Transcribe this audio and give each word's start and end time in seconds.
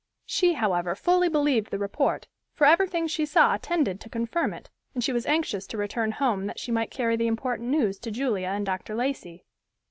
She, 0.25 0.53
however, 0.53 0.95
fully 0.95 1.29
believed 1.29 1.69
the 1.69 1.77
report, 1.77 2.25
for 2.55 2.65
everything 2.65 3.05
she 3.05 3.23
saw 3.23 3.55
tended 3.57 3.99
to 4.01 4.09
confirm 4.09 4.51
it, 4.51 4.71
and 4.95 5.03
she 5.03 5.13
was 5.13 5.27
anxious 5.27 5.67
to 5.67 5.77
return 5.77 6.13
home 6.13 6.47
that 6.47 6.57
she 6.57 6.71
might 6.71 6.89
carry 6.89 7.15
the 7.15 7.27
important 7.27 7.69
news 7.69 7.99
to 7.99 8.09
Julia 8.09 8.47
and 8.47 8.65
Dr. 8.65 8.95
Lacey. 8.95 9.45